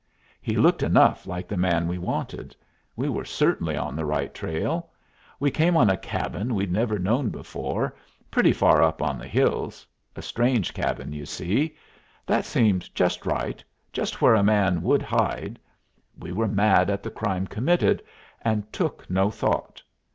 He 0.41 0.55
looked 0.55 0.81
enough 0.81 1.27
like 1.27 1.47
the 1.47 1.55
man 1.55 1.87
we 1.87 1.99
wanted. 1.99 2.55
We 2.95 3.07
were 3.07 3.23
certainly 3.23 3.77
on 3.77 3.95
the 3.95 4.03
right 4.03 4.33
trail. 4.33 4.89
We 5.39 5.51
came 5.51 5.77
on 5.77 5.91
a 5.91 5.95
cabin 5.95 6.55
we'd 6.55 6.71
never 6.71 6.97
known 6.97 7.27
of 7.27 7.33
before, 7.33 7.95
pretty 8.31 8.51
far 8.51 8.81
up 8.81 8.99
in 8.99 9.19
the 9.19 9.27
hills 9.27 9.85
a 10.15 10.23
strange 10.23 10.73
cabin, 10.73 11.13
you 11.13 11.27
see. 11.27 11.77
That 12.25 12.45
seemed 12.45 12.89
just 12.95 13.27
right; 13.27 13.63
just 13.93 14.23
where 14.23 14.33
a 14.33 14.41
man 14.41 14.81
would 14.81 15.03
hide. 15.03 15.59
We 16.17 16.31
were 16.31 16.47
mad 16.47 16.89
at 16.89 17.03
the 17.03 17.11
crime 17.11 17.45
committed, 17.45 18.01
and 18.43 18.73
took 18.73 19.07
no 19.07 19.29
thought. 19.29 19.83